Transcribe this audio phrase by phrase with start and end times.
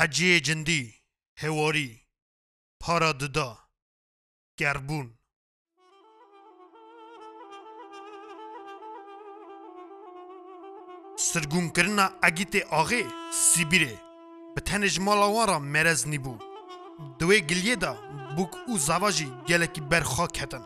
[0.00, 0.94] حجی جندی
[1.38, 2.00] هواری
[2.80, 3.58] پارا ددا
[4.58, 5.18] گربون.
[11.16, 14.00] سرگون کرنا اگیت آغی سیبیره
[14.54, 16.38] به تنج مالاوان را مرز نیبو
[17.18, 17.94] دوی گلیه دا
[18.36, 20.64] بوک او زواجی گلکی برخاک هتن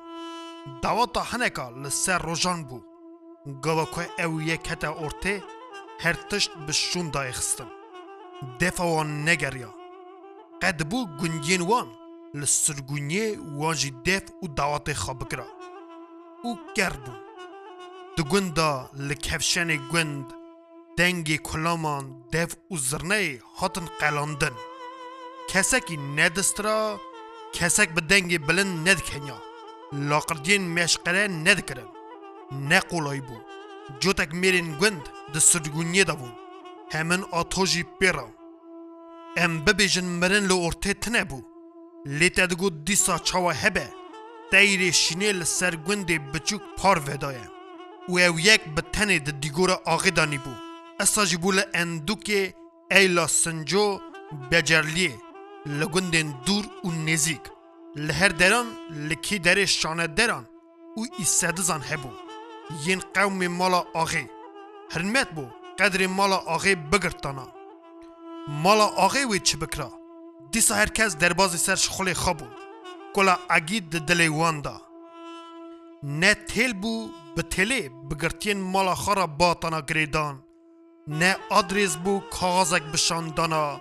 [0.83, 2.81] دواتا هنکا لسر روژان بو
[3.63, 5.43] گاوا که او یک هتا ارته
[6.01, 7.84] هر تشت به شون دای خستن
[8.61, 9.75] دفع وان نگریا.
[10.63, 11.89] قد بو گنجین وان
[12.35, 15.47] لسرگونیه وان جی دف و دعوات خواب کرا.
[16.45, 17.13] او گربو
[18.17, 20.33] دو گندا لکفشن گند
[20.97, 24.55] دنگی کلامان دف و زرنه هاتن قلاندن.
[25.49, 27.01] کسکی ندسترا
[27.53, 29.39] کسک به دنگی بلند ندکنیا.
[29.93, 31.89] لاقردین مشقره ندکرن.
[32.53, 33.37] نه قولای بو.
[34.01, 36.33] جوتک میرین گند ده سرگونیه دا بون
[36.94, 38.28] همین آتوژی پیرا
[39.38, 41.42] ام ببیجن مرن لو ارته تنه بو
[42.06, 43.88] لیتا دگو دیسا چاوا هبه
[44.52, 47.48] دایری شینه لسر گنده بچوک پار ودایه
[48.10, 50.54] و او یک به تنه ده دیگورا آغی دانی بو
[51.00, 52.54] اسا جبول اندوکه
[52.92, 54.00] ایلا سنجو
[54.52, 55.16] بجرلیه
[55.66, 57.42] لگندن دور و نزیک
[57.96, 60.48] لهر دران لکی در شانه دران
[60.98, 62.10] و ایسادزان هبو
[62.86, 64.30] ین قوم مالا آغی
[64.92, 65.46] هرمت بو
[65.79, 67.49] قدر مالا آغی بگرتانا
[68.49, 69.93] مالا آغی وی چه بکرا؟
[70.53, 72.45] دیسا هرکس در باز سر شخول خوابو
[73.15, 74.81] کلا اگید ده دلی واندا
[76.03, 80.45] نه تیل بو به تیلی بگرتین مالا خارا باتانا گریدان.
[81.09, 83.81] نه آدریز بو کاغازک بشاندانا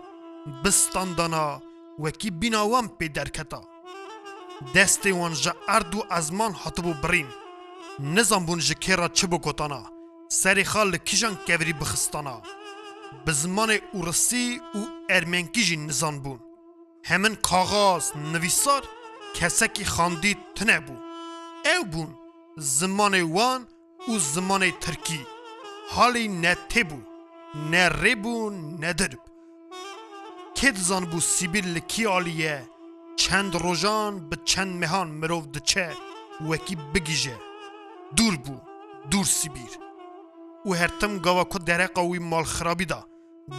[0.64, 1.62] بستاندانا
[2.00, 3.62] وکی بیناوان پی درکتا.
[4.76, 7.28] دستی وان جا اردو ازمان حتبو برین.
[8.00, 9.28] نظام بون جکیرا چه
[10.34, 12.42] سری خال کیجان کوری بخستانا.
[13.26, 14.80] به زمان اورسی و
[15.10, 16.40] ارمنکی جی نظام بون.
[17.04, 18.84] همین کاغاز نویسار
[19.36, 20.94] کسکی خاندی تنه بو
[21.66, 22.16] او بون
[22.58, 23.68] زمان وان
[24.10, 25.26] و زمان ترکی.
[25.90, 26.58] حالی نه
[27.56, 28.50] نه ریبو
[28.80, 29.20] نه درب
[30.58, 32.06] کد زان بو سیبیل لکی
[33.16, 35.94] چند روژان به چند مهان مروف دچه
[36.50, 37.38] وکی بگیجه.
[38.16, 38.58] دور بو
[39.12, 39.83] دور سیبیر.
[40.66, 43.08] و هرتم گاوا کو درقا وی مال خرابی دا.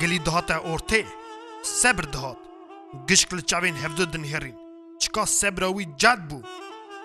[0.01, 1.05] گلی دهات اورته
[1.63, 2.37] صبر دهات.
[3.09, 4.57] گشکل چاوین هفدو دن هرین.
[4.99, 6.43] چکا صبر وی جد بو.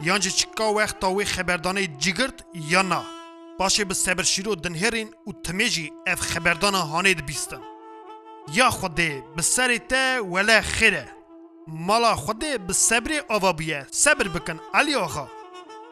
[0.02, 3.02] یانجی چکا وقت وی خبردانه جگرد یا نه
[3.60, 7.62] باشه به صبر شیرو دن هرین و تمیجی اف خبردانه هانه بیستن.
[8.54, 11.10] یا خوده به سر ته ولا خیره.
[11.68, 13.88] مالا خوده به صبر آوا بیه.
[13.92, 15.28] صبر بکن علی آقا.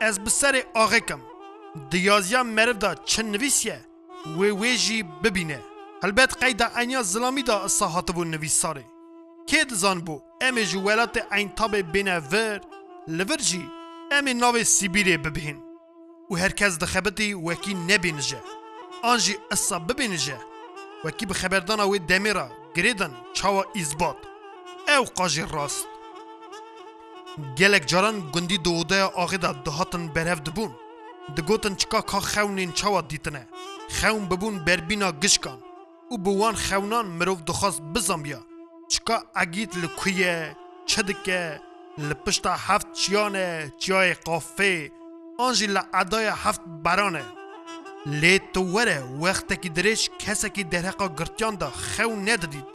[0.02, 1.20] از به سر آقا کم.
[1.90, 3.87] دیازیا مرد دا چه نویسیه؟
[4.38, 5.60] و ویجی ببینه.
[6.04, 8.86] البته قید اینیا ظلامی دا اصاحات بو نویساره.
[9.48, 12.62] که دزان بو؟ امی جو ولات این تاب بینه ور.
[13.08, 13.70] لور جی
[14.12, 15.64] امی ناو سیبیره ببین.
[16.32, 18.42] و هرکس دخبتی وکی نبینجه
[19.04, 20.38] آنجی اصا ببینجه
[21.06, 24.18] وکی به خبردانا وی دمیرا گریدن چاوا ایزباد
[24.88, 25.88] او قاجی راست.
[27.58, 30.72] گلک جاران گندی دوده آغی دا دهاتن برهف دبون
[31.36, 33.48] دگوتن چکا کا خونین چاوا دیتنه.
[34.00, 35.60] خون ببون بربینا گشکان.
[36.10, 38.42] او بوان خونان مروف دخواست بزن بیا.
[38.92, 40.56] چکا اگیت لکویه
[40.86, 41.62] چدکه
[41.98, 44.92] لپشتا هفت چیانه چیای قافه.
[45.40, 47.26] آنجی لعدای هفت برانه.
[48.06, 52.68] لی تو وره وقت کی درش کسی کی درحقا گرتیان دا خون ندادید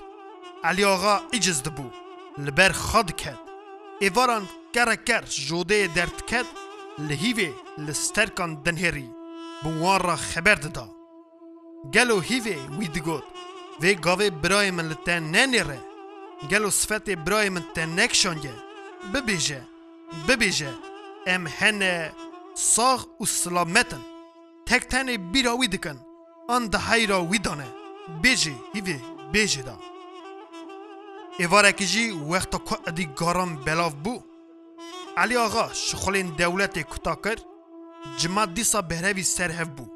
[0.64, 1.90] علی آقا ایجز دبو.
[2.38, 3.38] لبر خاد کد
[4.00, 6.18] ایواران کر کر جوده درد
[6.98, 9.10] کد لهیوه لسترکان دنهری
[9.62, 10.88] بوان را خبر دادا
[11.94, 13.24] گلو هیوه وی دگود
[13.80, 15.80] وی گاوه برای من لتن ننیره.
[16.50, 18.54] گلو صفت برای من تن نکشانگه.
[19.14, 19.62] ببیجه
[20.28, 20.72] ببیجه.
[21.26, 22.12] ام هنه
[22.54, 24.00] ساغ و سلامتن.
[24.66, 25.98] تک تنه بیرا وی دکن
[26.48, 27.68] آن ده هیرا وی دانه
[28.22, 29.00] بیجه هیوه
[29.32, 29.78] بیجه دا.
[31.38, 34.31] ایوارکی جی وقتا که ادی گارم بلاف بو.
[35.16, 37.36] علی آقا شخولین دولت کتا کر
[38.18, 39.86] جماعت دیسا بهروی سرهف بو.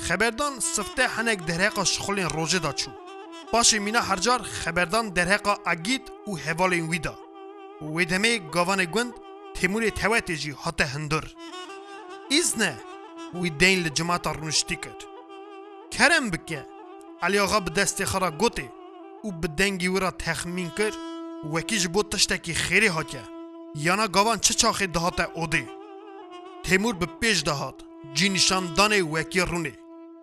[0.00, 2.90] خبردان سفته هنک درهقا شخولین روژه دا چو.
[3.52, 7.18] باشه مینا هرجار خبردان درهقا اگید و هوالین ویدا
[7.82, 9.14] ویدمه گاوان گوند
[9.54, 11.24] تیمور توتی جی حتی هندر.
[12.30, 12.80] ایزنه
[13.34, 15.04] وی دین لجماعت رونشتی کرد.
[15.90, 16.66] کرم بکه
[17.22, 18.72] علی آقا به دست خرا گوته
[19.22, 20.96] او به دنگی ورا تخمین کرد
[21.52, 23.37] وکیج بو تشتکی خیری هاکه
[23.74, 25.68] یانا گاوان چه چاخی دهات اوده
[26.62, 27.74] تیمور به پیش دهات.
[28.14, 29.78] جی نشان دانه وکی رونه.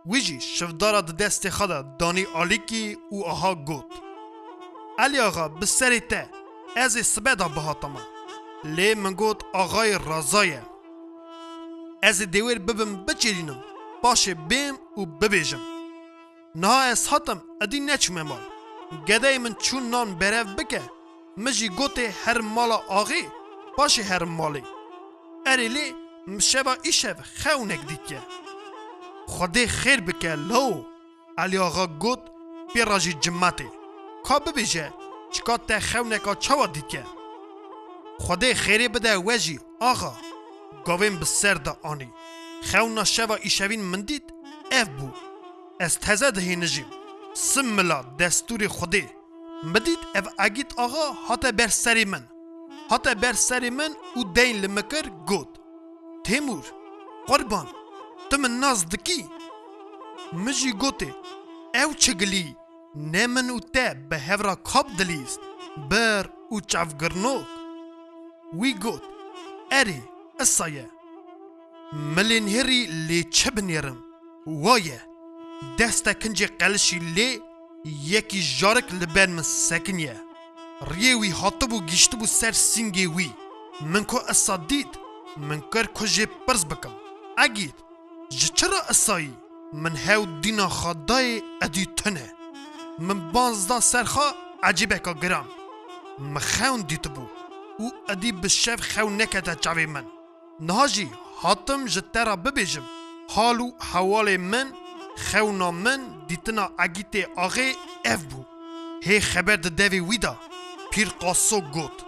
[0.05, 3.85] ویجی شفدارا ده دست خدا دانی آلیکی او آها گوت.
[4.99, 6.29] علی آقا به سری ته.
[6.75, 8.01] از سبدا بهاتما
[8.63, 10.61] لی من گوت آقای رازایه
[12.03, 13.63] از دیویر ببم بچرینم.
[14.03, 15.61] باشه بیم و ببیجم.
[16.55, 18.41] نه از هاتم ادی نچمه مال.
[19.07, 20.81] گده من چون نان برف بکه
[21.37, 23.27] مجی گوته هر مالا آقی
[23.77, 24.63] باشه هر مالی.
[25.45, 25.95] اریلی
[26.27, 28.21] مشبا ایشب خونک دیکه.
[29.27, 30.85] خدای خیر بکه لو.
[31.37, 32.19] علی آقا گوت
[32.73, 33.67] پیراجی جماته
[34.23, 34.93] کا ببیجه
[35.31, 37.03] چکا تا خونکا چوا دیکه.
[38.19, 40.13] خدای خیری بده وجی آقا
[40.85, 42.13] گاوین به سر دا آنی.
[42.71, 44.33] خونا شوا ایشوین من دید
[44.71, 45.09] اف بو.
[45.79, 46.85] از تزه دهی نجیم.
[47.33, 49.09] سم ملا دستور خودی.
[49.63, 52.23] مدید اف اجيت اغا هاتا بر سری من
[52.91, 55.57] هاتا بر سری من أو دین لمکر گود
[56.23, 56.65] تيمور
[57.27, 57.67] قربان
[58.29, 59.25] تم ناز دکی
[60.33, 61.13] مجي قوتي
[61.75, 62.55] أو تشقلي
[62.95, 65.39] نمن و تاب هورا کاب دلیست
[65.77, 67.45] بار أو چفگرنوک
[68.53, 68.99] وی وي
[69.71, 70.01] اری
[70.41, 70.85] اري
[71.93, 74.03] ملین هری لی چه بنیرم
[74.47, 75.01] وایه
[75.79, 77.54] دستا كنجي قلشی لي
[78.13, 80.15] یەکی ژارێک لە بەر من سەکنیە
[80.91, 83.31] ڕێوی هاتبوو گیشتبوو سەر سنگێ وی.
[83.81, 84.91] من کۆ ئەسا دیت
[85.47, 86.95] من کەر کۆژێ پرس بکەم
[87.39, 87.77] ئەگیت
[88.37, 89.33] ji çira esayî
[89.83, 91.35] min hew dîna xadayê
[91.65, 92.27] edî tune
[93.07, 94.27] min banzda serxa
[94.69, 95.47] ecîbeka giram
[96.33, 97.25] min xewn dîtibû
[97.83, 100.05] û edî bi şev xew nekete çavê min
[100.67, 101.07] niha jî
[101.41, 102.85] hatim ji te ra bibêjim
[103.33, 104.67] hal û hewalê min
[105.17, 107.75] خونا من دیتنا اگیت آغی
[108.05, 108.45] اف بو.
[109.03, 110.37] هی خبر ده دوی ویدا.
[110.91, 112.05] پیر قاسو گوت.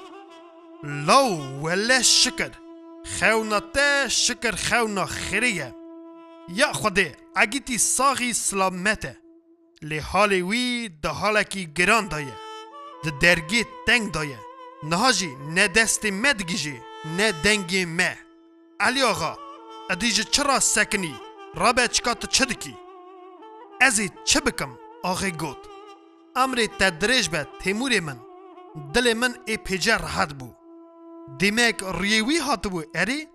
[0.84, 1.28] لو
[1.64, 2.52] وله شکر.
[3.20, 5.76] خونا ته شکر خونا خیریه.
[6.50, 9.18] یا خوده اگیتی ساغی سلامته.
[9.82, 12.34] لی حال وی ده حالکی گران دایه.
[13.04, 14.40] ده درگی تنگ دایه.
[14.84, 16.78] نهاجی نه دست مدگیجی
[17.18, 18.18] نه دنگی مه.
[18.80, 19.38] علی آقا
[19.90, 21.16] ادیجه چرا سکنی؟
[21.56, 22.78] رابه چکات چه دکی؟
[23.82, 25.58] ازی چه بکم آقای گوت
[26.36, 28.20] امر تدریج به تیمور من
[28.94, 30.54] دل من ای پیجه راحت بو
[31.38, 33.28] دیمک ریوی هات بو اری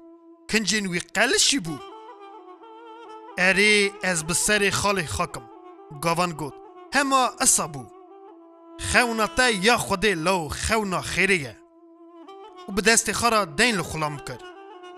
[0.51, 1.79] کنجین وی قلشی بو
[3.39, 5.43] اری از بسر خالی خاکم
[6.03, 6.55] گاوان گوت
[6.95, 7.87] هما اصا بو
[8.93, 11.59] خونتا یا خودی لو خونا خیریه
[12.69, 14.43] و به دست خارا دین لو خلام کرد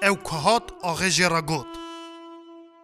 [0.03, 1.67] او کهات آغه جرا گوت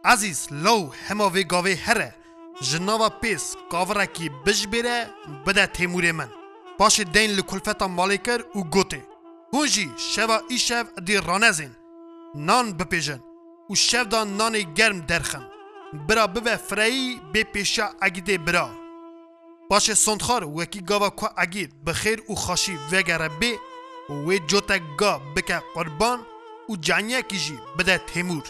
[0.04, 2.19] عزیز لو هما وی گاوی هره
[2.62, 5.10] جناوا پیس کاورکی بج بیره
[5.46, 6.28] بده تیمور من
[6.78, 9.02] باش دین لکلفتا مالی کر و گوته
[9.52, 11.72] هونجی شوا ای شو دی رانزین
[12.34, 13.20] نان بپیجن
[13.70, 15.44] و شو دا نان گرم درخن
[16.08, 18.70] برا بوه فرایی بی پیشا اگیده برا
[19.70, 23.52] باشه سندخار وکی گاوا کو اگید بخیر و خاشی وگره بی
[24.10, 26.18] و جوتا گا بکه قربان
[26.68, 28.42] و جانیه کیجی بده تیمور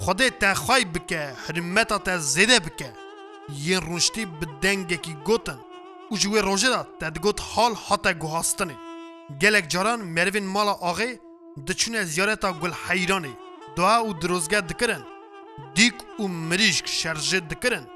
[0.00, 3.05] خودی تخوای بکه حرمتا تا زیده بکه
[3.48, 5.58] یه رونشتی به دنگه کی گوتن.
[6.10, 8.76] و جوی روژه دا تدگوت حال حتا گوهاستنه
[9.40, 11.20] گلک جاران مروین مالا آغه
[11.66, 13.32] دچونه زیارتا گل حیرانه
[13.76, 15.02] دعا و دروزگه دکرن.
[15.74, 17.86] دیک و مریشک شرجه دکرن.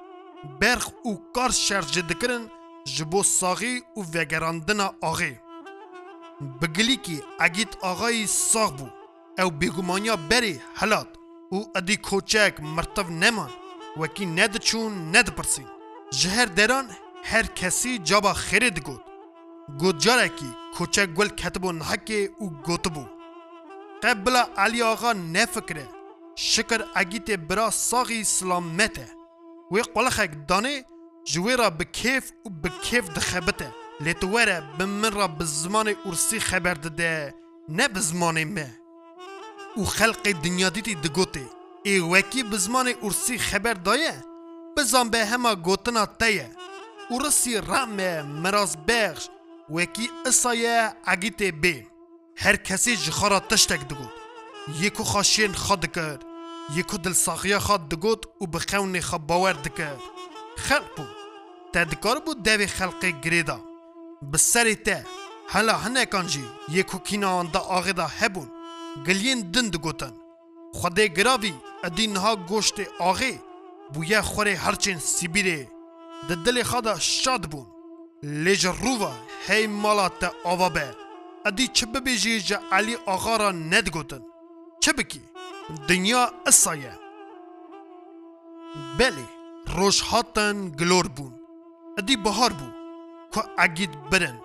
[0.61, 2.43] برخ و کار شرجه دکرن.
[2.85, 5.43] جبو ساغی و وگراندنا آغه
[6.63, 8.89] بگلی کی اگیت آغای ساغ بو.
[9.39, 11.09] او بیگمانیا بری حلات.
[11.51, 13.51] او ادی کوچک مرتب نمان
[13.99, 15.69] وەکی نەدچوون نەدپرسین
[16.19, 16.87] ji her deran
[17.31, 19.03] her kesî caba xêrê digot
[19.81, 23.05] gotcarekî koçe gul ketibû nihekê û gotibû
[24.03, 25.87] te bila Elî axa nefikire
[26.37, 29.09] şikir egîtê bira saxî silamet e
[29.73, 30.77] wê qulexek danê
[31.31, 33.69] ji wê ra bi kêf û bi kêf dixebite
[34.05, 37.35] lê tu were bi min ra bi zimanê Ursî xeber dide
[37.69, 38.69] ne bi zimanê me
[39.81, 41.47] û xelqê dinyadîtî digotê
[41.83, 44.25] ای وکی به زمان ارسی خبر دایه؟
[44.77, 46.51] بزان به همه گوتنا تیه.
[47.11, 49.29] ارسی رامه مراز بخش.
[49.71, 51.87] وکی اصایه اگیته بی.
[52.37, 54.13] هر کسی جخارا تشتک دگوت
[54.81, 56.25] یکو خاشین خود کرد.
[56.75, 60.01] یکو دل ساخیه خود دگوت و بخون خواب باور دکرد.
[60.57, 61.17] خلق بود
[61.73, 63.61] تدکار بود دوی خلق گریدا.
[64.33, 65.07] بسری ته.
[65.49, 66.45] هلا هنه کانجی.
[66.69, 68.51] یکو کینا دا آغی دا هبون.
[69.07, 70.13] گلین دن دگوتن
[70.73, 73.41] خدای گراوی ادین ها گوشت آغی
[73.93, 75.69] بویه خوره هرچین سیبیره.
[76.29, 77.67] ده دل خدا شاد بون.
[78.23, 79.13] لیج رووا
[79.47, 80.97] هی مالا تا آوا به
[81.47, 84.23] ادی چه ببیجی جا علی آغا را ندگوتن
[84.81, 85.23] چه بکی؟
[85.89, 86.99] دنیا اصایه
[88.99, 89.25] بله
[89.67, 91.35] روش هاتن گلور بون.
[91.99, 92.67] ادی بهار بو
[93.33, 94.41] که اگید برن.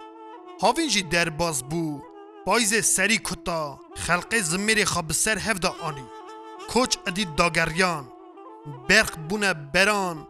[0.61, 2.01] هاوین جی درباز بو
[2.45, 3.79] پایز سری کتا.
[3.95, 6.05] خلق زمیر خواب سر آنی.
[6.69, 8.05] کوچ ادی داگریان.
[8.89, 10.27] برق بونه بران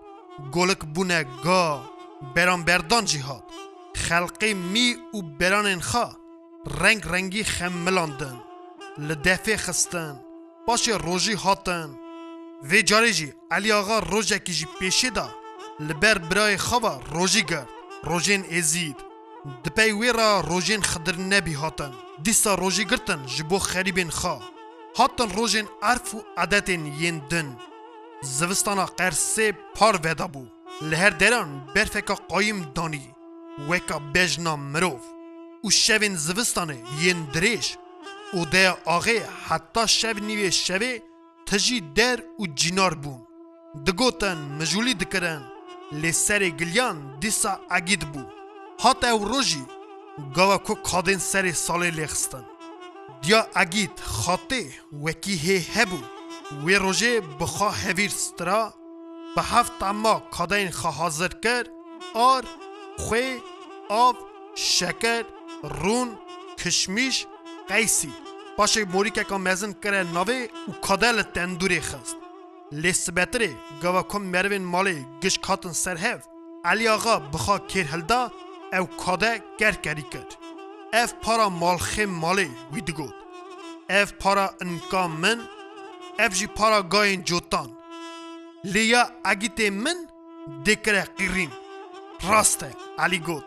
[0.52, 1.90] گلک بونه گا.
[2.36, 3.44] بران بردان جهاد
[3.96, 6.16] خلقی می و بران خا
[6.82, 8.42] رنگ رنگی خملاندن.
[8.98, 10.20] لدفه خستن.
[10.68, 11.90] باشه روژی هاتن.
[12.64, 15.30] وی جاری جی علی آقا روژه کی جی پیشه دا.
[15.80, 17.70] لبر برای خواه روژی گرد.
[18.04, 18.96] روژین ازید.
[19.66, 21.94] دپی وی را روژین خدر نبی هاتن.
[22.24, 24.55] دیسا روژی گرتن جبو خریبین خوا.
[24.98, 27.58] هاتن روژین عرف و عادتین ین دن
[28.22, 30.46] زوستانا قرسه پار ودا بو
[30.82, 33.16] لهر دران برفکا قایم دانی
[33.70, 35.04] وکا بجنا مروف
[35.64, 37.78] و شوین زوستانه ین دریش
[38.34, 41.00] و ده آغه حتی شو نیوه شوه
[41.46, 43.28] تجی در و جینار بون
[43.88, 45.42] دگوتن مجولی دکرن
[45.92, 48.24] لی سر گلیان دیسا اگید بو
[48.80, 49.66] هات او روژی
[50.36, 52.46] گاوا کادن سر ساله لخستن
[53.26, 54.70] دیا اگید خاطه
[55.04, 55.98] وکی هی هبو.
[56.66, 58.74] وی روژه بخوا هویر سترا
[59.36, 61.70] به هفت اما کادین خوا حاضر کرد
[62.14, 62.46] آر
[62.98, 63.42] خوی
[63.90, 64.16] آب
[64.56, 65.24] شکر
[65.64, 66.18] رون
[66.58, 67.26] کشمیش
[67.68, 68.14] قیسی.
[68.58, 72.18] باشه موری که که مزن کرده نوه و کادل تندوری خست.
[72.72, 76.28] لیست بتره گوا کم مروین مالی گش کاتن سر هف
[76.66, 78.32] علی آقا بخوا کر هلدا.
[78.74, 80.45] او کاده گر کری کرد.
[81.02, 83.16] اف پارا مالخه مالی وید گود
[83.90, 85.40] اف پارا انکا من
[86.20, 87.70] اف جی پارا گاین جوتان
[88.64, 89.98] لیا اگیت من
[90.66, 91.52] دکره قیرین
[92.30, 93.46] راسته علی گود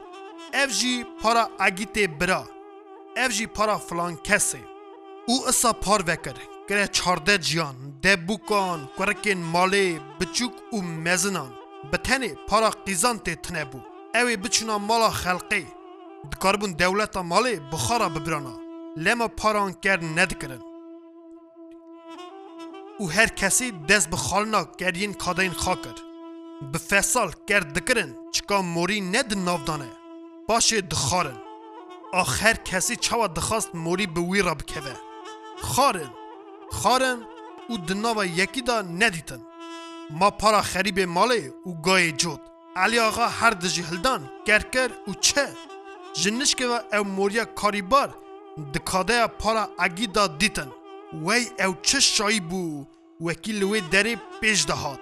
[0.54, 2.48] اف جی پارا اگیت برا
[3.16, 4.60] اف جی پارا فلان کسه
[5.26, 6.36] او اسا پار وکر
[6.68, 11.52] کره چارده جیان ده بوکان کرکین مالی بچوک او مزنان
[11.92, 13.80] بتنه پارا قیزان ته تنه بو
[14.14, 14.78] اوی بچونا
[16.32, 18.54] دکاربون دولتا مالی بخارا ببرانا.
[18.96, 20.62] لما پاران کر ندکرن.
[22.98, 25.94] او هر کسی دست بخالنا گرین کادین خاکر.
[26.72, 29.90] به فصال گر دکرن چکا موری ند نافدانه
[30.48, 31.38] باشه دخارن.
[32.12, 34.94] آخر کسی چوا دخواست موری به وی را بکوه.
[35.62, 36.10] خارن.
[36.70, 37.18] خارن
[37.68, 39.40] او دناوا یکی دا ندیتن.
[40.10, 42.40] ما پارا خریب ماله او گای جود.
[42.76, 45.48] علی آقا هر دجی هلدان کرکر او چه؟
[46.26, 48.14] و او موریا کاریبار
[48.74, 50.70] دکاده پارا اگی دا دیتن
[51.26, 52.84] وی او چه شایی بو
[53.20, 55.00] وکیل وی دری پیش دهاد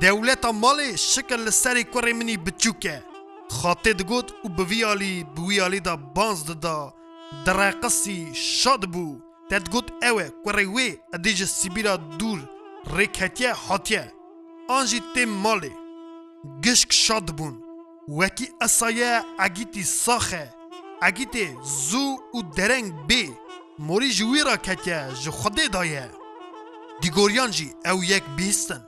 [0.00, 3.02] دولت مالی شکل سری کوری منی بچوکه
[3.50, 6.94] خاطه دگود او بویالی بویالی دا بانز دا
[7.44, 9.20] درقصی شاد بو
[9.50, 12.38] تدگوت اوه کوری وی ادیج سیبیرا دور
[12.96, 14.12] ریکتیه هاتیه
[14.68, 15.72] آنجی تیم مالی
[16.64, 17.63] گشک شاد بون
[18.08, 20.44] وەکی ئەسایە ئەگیتی ساخە
[21.02, 21.46] ئەگیتێ
[21.88, 23.24] زوو و دەرەنگ بێ
[23.86, 26.06] مۆری ji wî ra ketiye ji xudê daye.
[27.02, 28.82] Dîgoriyan jî ew yek bîstin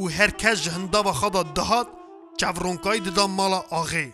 [0.00, 1.88] û herkes ji hindava xada dihat
[2.38, 4.06] çevronkayî dida mala axê.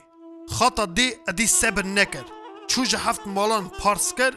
[0.57, 2.27] Xata dê edî sebir nekir,
[2.71, 4.35] çû ji heft malan pars kir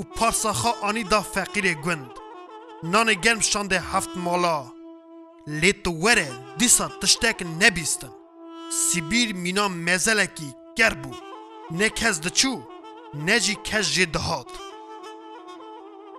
[0.00, 2.12] û parsa xa anî da feqîrê gund.
[2.92, 4.58] Nanê germ şandê heft mala.
[5.60, 8.12] Lê tu were dîsa tiştekin nebîstin.
[8.70, 11.14] سیبیر مینا مزلکی گر بو.
[11.70, 12.62] نه کس دچو
[13.14, 14.50] نه جی کس جی دهات.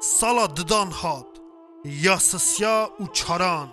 [0.02, 1.28] سالا ددان هات
[1.86, 3.72] یا سسیا و چاران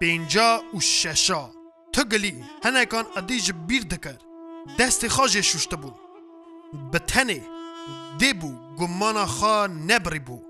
[0.00, 1.50] پینجا و ششا.
[1.92, 4.18] تو گلی هنکان ادیج بیر دکر
[4.78, 5.90] دست خواجه شوشته بو.
[6.92, 7.00] به
[8.18, 10.42] دی بو گمانا خوا نبری بو.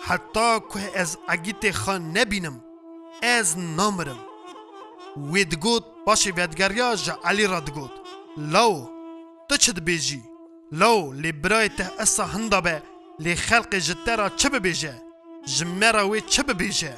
[0.00, 2.64] حتی که از اگیت خوا نبینم
[3.22, 4.18] از نامرم.
[5.16, 7.90] وی دگوت باشه ویدگریا جا علی را دگوت
[8.36, 8.88] لو
[9.48, 10.22] تو بیجی
[10.72, 12.60] لو لی برای ته اسا هندا
[13.36, 15.02] خلق جته را چه ببیجه؟
[15.44, 16.96] جمرا وی چه ببیجه؟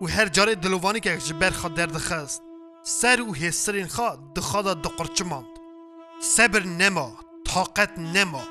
[0.00, 2.42] و هر جاره دلوانی که جبر خوا درد خست.
[2.82, 5.46] سر و حسرین خوا دخوا دا دقرچه ماند.
[6.20, 7.12] صبر نما
[7.44, 8.42] طاقت نما.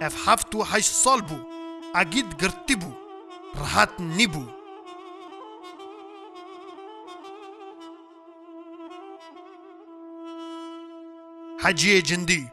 [0.00, 1.36] اف هفت و هشت سال بو.
[1.94, 2.92] اگید گرتی بو.
[3.54, 4.44] راحت نی بو.
[11.62, 12.46] haciye cindi